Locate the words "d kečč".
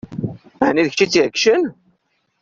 0.87-1.01